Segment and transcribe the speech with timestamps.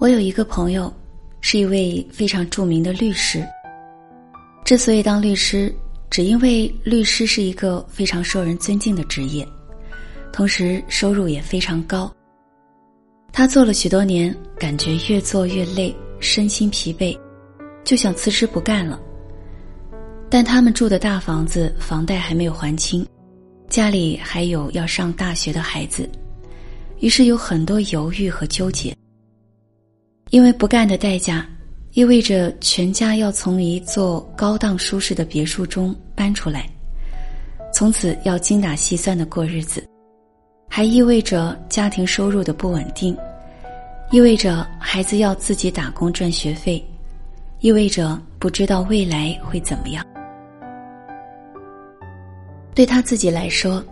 [0.00, 0.90] 我有一个朋友，
[1.42, 3.46] 是一位非常著名的律师。
[4.64, 5.70] 之所以当律师，
[6.08, 9.46] 只因为律师是一个非常受人尊敬的职业，
[10.32, 12.10] 同时收入也非常高。
[13.30, 17.14] 他做了许多年，感觉越做越累，身心疲惫，
[17.84, 18.98] 就想辞职不干了。
[20.30, 23.06] 但他们住的大房子房贷还没有还清，
[23.68, 26.08] 家里还有要上大学的孩子，
[27.00, 28.96] 于是有很多犹豫和纠结。
[30.30, 31.44] 因为不干的代价，
[31.92, 36.70] 意味着全家要从一座高档舒适的别墅中搬出来，
[37.74, 39.84] 从此要精打细算的过日子，
[40.68, 43.16] 还意味着家庭收入的不稳定，
[44.12, 46.80] 意味着孩子要自己打工赚学费，
[47.58, 50.06] 意味着不知道未来会怎么样。
[52.72, 53.84] 对他自己来说，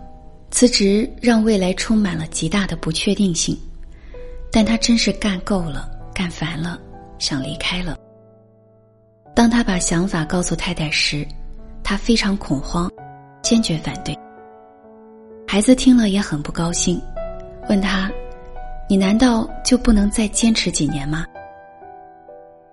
[0.53, 3.59] 辞职让未来充满了极大的不确定性，
[4.53, 5.98] 但他真是干够了。
[6.19, 6.77] 干烦了，
[7.21, 7.97] 想离开了。
[9.37, 11.25] 当他把想法告诉太太时，
[11.85, 12.91] 他非常恐慌，
[13.41, 14.19] 坚决反对。
[15.47, 17.01] 孩子听了也很不高兴，
[17.69, 18.11] 问他
[18.91, 21.25] ：“你难道就不能再坚持几年吗？”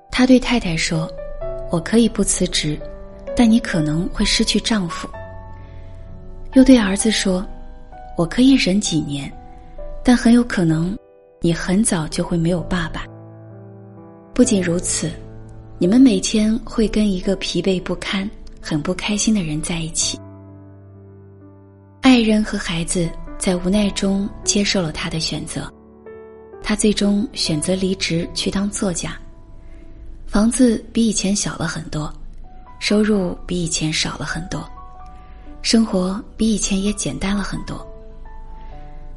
[0.09, 1.07] 他对太太说
[1.69, 2.75] ：“我可以不辞职，
[3.35, 5.07] 但你可能会失去丈夫。”
[6.53, 7.45] 又对儿子说
[8.17, 9.31] ：“我可以忍几年，
[10.03, 10.97] 但很有可能，
[11.41, 13.03] 你很早就会没有爸爸。”
[14.35, 15.09] 不仅如此，
[15.79, 20.19] 你们每天会跟一个疲惫不堪、很不开心的人在一起。
[22.01, 25.73] 爱人和孩子在无奈中接受了他的选择，
[26.61, 29.17] 他最终选择离职去当作家。
[30.27, 32.13] 房子比以前小了很多，
[32.77, 34.69] 收入比以前少了很多，
[35.61, 37.87] 生活比以前也简单了很多。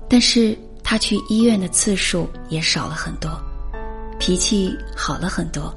[0.08, 3.28] 但是他去医院的次数也少了很多。
[4.28, 5.74] 脾气好了很多，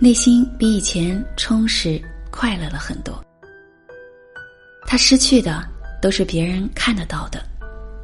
[0.00, 3.24] 内心比以前充实、快乐了很多。
[4.84, 5.62] 他失去的
[6.02, 7.40] 都是别人看得到的，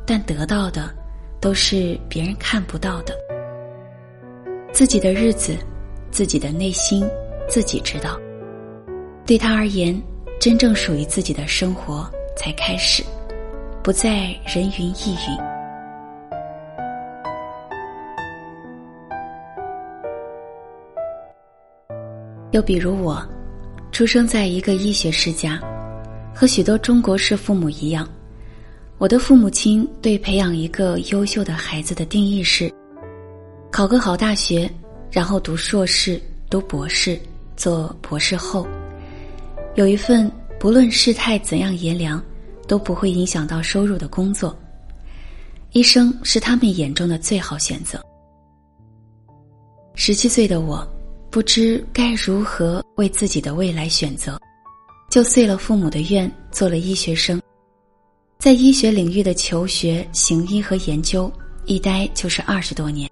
[0.07, 0.95] 但得到的
[1.41, 3.17] 都是别人看不到的。
[4.73, 5.57] 自己的日子，
[6.13, 7.05] 自己的内心，
[7.49, 8.17] 自己知道。
[9.27, 10.01] 对他而言，
[10.41, 13.03] 真正属于自己的生活才开始，
[13.83, 15.52] 不再人云亦云。
[22.53, 23.27] 又比如我，
[23.91, 25.59] 出生在一个医学世家，
[26.35, 28.07] 和许多中国式父母一样，
[28.99, 32.71] 我的父母亲对培养一个优秀的孩子的定义是：
[33.71, 34.71] 考个好大学，
[35.11, 36.21] 然后读硕士、
[36.51, 37.19] 读博士、
[37.57, 38.67] 做博士后，
[39.75, 40.31] 有一份
[40.61, 42.23] 不论世态怎样炎凉，
[42.69, 44.55] 都不会影响到收入的工作。
[45.71, 47.99] 医生是他们眼中的最好选择。
[49.95, 50.87] 十七岁的我。
[51.33, 54.39] 不知该如何为自己的未来选择，
[55.11, 57.41] 就遂了父母的愿，做了医学生。
[58.39, 61.33] 在医学领域的求学、行医和研究，
[61.65, 63.09] 一待就是二十多年。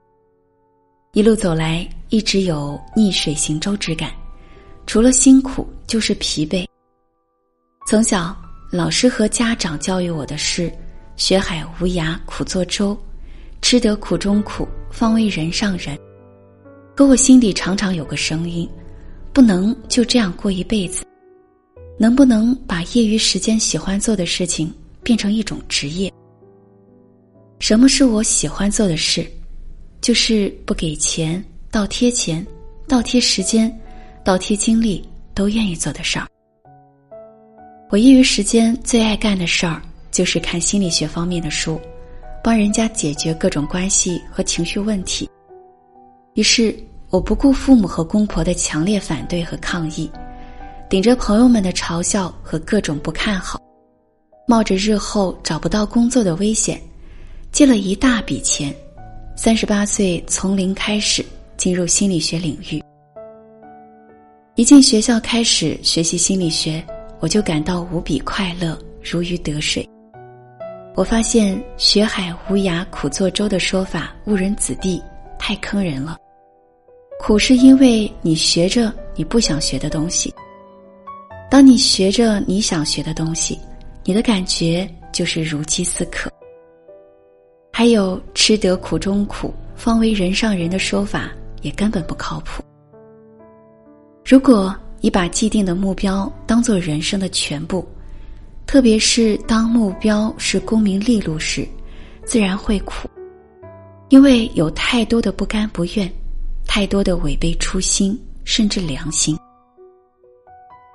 [1.15, 4.13] 一路走来，一直有逆水行舟之感，
[4.87, 6.67] 除了辛苦就是疲惫。
[7.87, 8.37] 从小，
[8.71, 10.71] 老师和家长教育我的是：
[11.17, 12.95] 学海无涯苦作舟，
[13.63, 15.99] 吃得苦中苦，方为人上人。
[17.01, 18.69] 可我心底常常有个声音，
[19.33, 21.03] 不能就这样过一辈子，
[21.99, 24.71] 能不能把业余时间喜欢做的事情
[25.03, 26.13] 变成一种职业？
[27.59, 29.27] 什么是我喜欢做的事？
[30.03, 32.47] 就是不给钱、倒贴钱、
[32.87, 33.75] 倒贴时间、
[34.23, 35.03] 倒贴精力
[35.33, 36.27] 都愿意做的事儿。
[37.89, 41.81] 我业余时间最爱干的事儿就是看心理学方面的书，
[42.45, 45.27] 帮人家解决各种关系和情绪问题。
[46.35, 46.77] 于是。
[47.11, 50.09] 我不顾父母和公婆的强烈反对和抗议，
[50.89, 53.61] 顶着朋友们的嘲笑和各种不看好，
[54.47, 56.81] 冒着日后找不到工作的危险，
[57.51, 58.73] 借了一大笔钱，
[59.35, 61.25] 三十八岁从零开始
[61.57, 62.81] 进入心理学领域。
[64.55, 66.81] 一进学校开始学习心理学，
[67.19, 69.85] 我就感到无比快乐，如鱼得水。
[70.95, 75.03] 我发现“学海无涯苦作舟”的说法误人子弟，
[75.41, 76.17] 太坑人了。
[77.23, 80.33] 苦是因为你学着你不想学的东西。
[81.51, 83.59] 当你学着你想学的东西，
[84.05, 86.31] 你的感觉就是如饥似渴。
[87.71, 91.31] 还有“吃得苦中苦，方为人上人”的说法
[91.61, 92.63] 也根本不靠谱。
[94.25, 97.87] 如果你把既定的目标当做人生的全部，
[98.67, 101.69] 特别是当目标是功名利禄时，
[102.25, 103.07] 自然会苦。
[104.09, 106.11] 因为有太多的不甘不愿，
[106.73, 109.37] 太多的违背初心，甚至良心。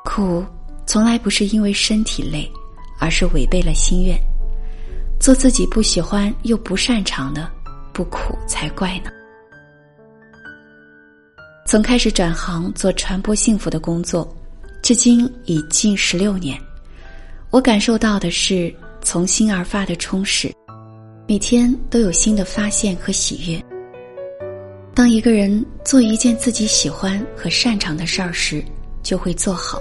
[0.05, 0.41] 苦
[0.85, 2.49] 从来不是因为身体累，
[2.97, 4.17] 而是违背了心愿。
[5.19, 7.51] 做自己不喜欢又不擅长的，
[7.91, 9.11] 不苦才怪呢。
[11.67, 14.33] 从开始转行做传播幸福的工作，
[14.81, 16.57] 至今已近十六年，
[17.49, 20.49] 我感受到的是从心而发的充实，
[21.27, 23.74] 每天都有新的发现和喜悦。
[24.95, 28.63] 当一个人做一件自己喜欢和擅长的事儿时，
[29.03, 29.77] 就会做好，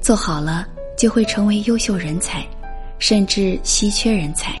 [0.00, 0.66] 做好了
[0.98, 2.44] 就会成为优秀人才，
[2.98, 4.60] 甚至稀缺人才。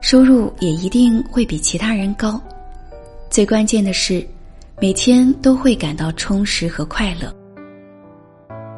[0.00, 2.38] 收入也一定会比其他人高。
[3.30, 4.26] 最关键的是。
[4.80, 7.34] 每天都会感到充实和快乐，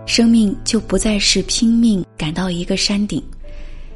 [0.06, 3.23] 生命就不再是拼命赶到一个山顶，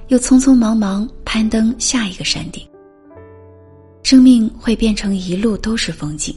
[0.09, 2.63] 又匆匆忙忙攀登下一个山顶。
[4.05, 6.37] 生命会变成一路都是风景，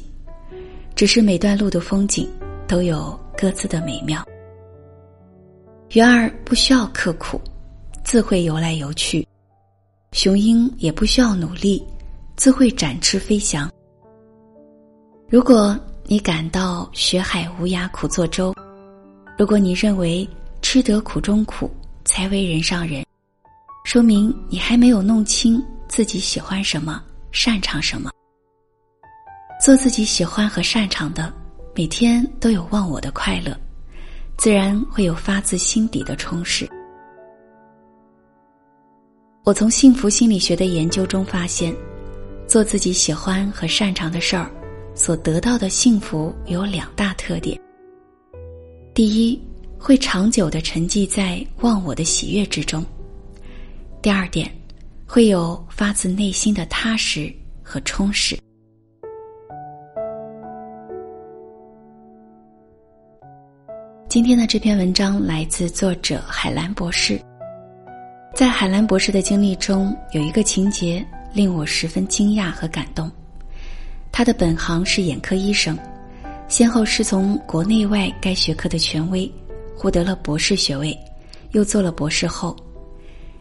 [0.95, 2.25] 只是每段路的风景
[2.65, 4.25] 都有各自的美妙。
[5.91, 7.41] 鱼儿不需要刻苦，
[8.05, 9.21] 自会游来游去；
[10.13, 11.83] 雄鹰也不需要努力，
[12.37, 13.69] 自会展翅飞翔。
[15.29, 18.55] 如果你感到学海无涯苦作舟，
[19.37, 20.27] 如果你认为
[20.61, 21.69] 吃得苦中苦
[22.05, 23.05] 才为人上人，
[23.83, 27.03] 说明你还没有弄清自己喜欢什么、
[27.37, 28.09] 擅长什么。
[29.63, 31.31] 做自己喜欢和擅长的，
[31.75, 33.55] 每天都有忘我的快乐，
[34.37, 36.67] 自然会有发自心底的充实。
[39.43, 41.75] 我从幸福心理学的研究中发现，
[42.47, 44.49] 做自己喜欢和擅长的事儿。
[44.95, 47.55] 所得到的幸福有两大特点：
[48.95, 49.39] 第一，
[49.77, 52.81] 会长久的沉寂在忘我的喜悦之中；
[54.01, 54.51] 第二点，
[55.09, 57.33] 会有发自内心的踏实
[57.63, 58.37] 和充实。
[64.09, 67.17] 今天的这篇文章来自作者海兰博士。
[68.35, 73.09] 在海兰博士的经历中，有一个情节令我十分惊讶和感动。
[74.11, 75.77] 他的本行是眼科医生，
[76.49, 79.31] 先后师从国内外该学科的权威，
[79.73, 80.97] 获得了博士学位，
[81.51, 82.53] 又做了博士后。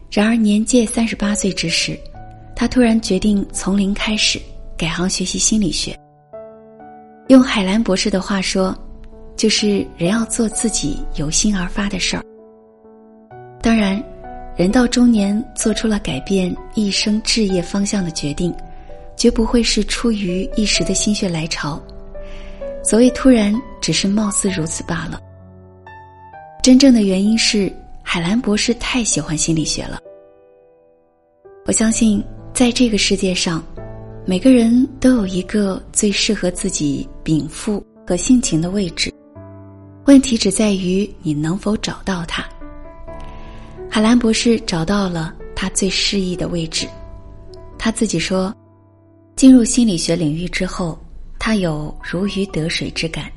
[0.09, 1.97] 然而年届三十八岁之时，
[2.55, 4.41] 他突然决定从零开始
[4.77, 5.97] 改行学习心理学。
[7.27, 8.77] 用海兰博士的话说，
[9.35, 12.23] 就是人要做自己由心而发的事儿。
[13.61, 14.01] 当然，
[14.55, 18.53] 人到中年做出了改变一生志业方向的决定。
[19.17, 21.81] 绝不会是出于一时的心血来潮，
[22.83, 23.51] 所谓突然，
[23.81, 25.19] 只是貌似如此罢了。
[26.61, 27.73] 真正的原因是
[28.09, 29.99] 海兰博士太喜欢心理学了。
[31.65, 32.23] 我相信，
[32.53, 33.61] 在这个世界上，
[34.25, 39.13] 每个人都有一个最适合自己禀赋和性情的位置，
[40.05, 42.45] 问题只在于你能否找到它。
[43.91, 46.87] 海兰博士找到了他最适宜的位置，
[47.77, 48.55] 他自己说。
[49.35, 50.97] 进入心理学领域之后，
[51.37, 53.29] 他有如鱼得水之感。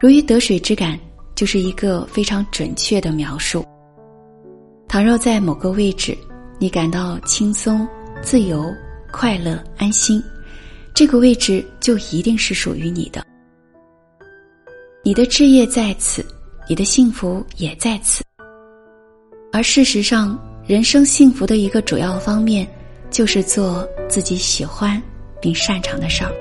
[0.00, 0.98] 如鱼得水之感
[1.34, 3.64] 就是一个非常准确的描述。
[4.88, 6.16] 倘若在某个位置，
[6.58, 7.86] 你感到轻松、
[8.22, 8.72] 自由、
[9.10, 10.22] 快乐、安心，
[10.94, 13.24] 这个位置就一定是属于你的。
[15.02, 16.24] 你的置业在此，
[16.68, 18.22] 你的幸福也在此。
[19.52, 22.68] 而事实上，人生幸福的一个主要方面。
[23.12, 24.98] 就是做自己喜欢
[25.38, 26.32] 并擅长的事儿。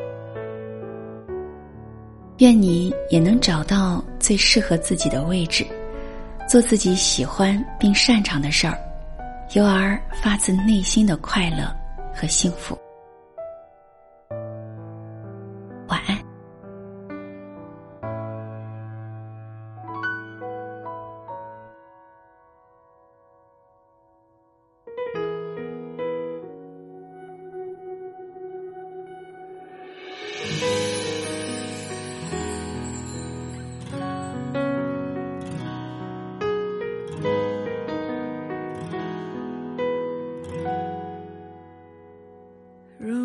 [2.38, 5.66] 愿你也能找到最适合自己的位置，
[6.48, 8.78] 做自己喜欢并擅长的事儿，
[9.54, 11.76] 由而发自内心的快乐
[12.14, 12.78] 和幸福。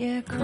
[0.00, 0.38] 夜空。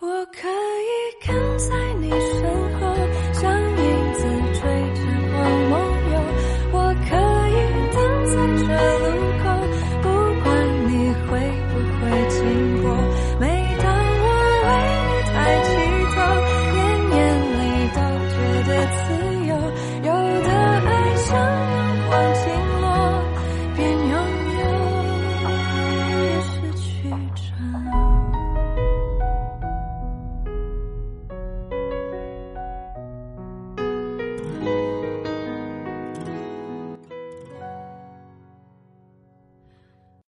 [0.00, 0.67] 我看。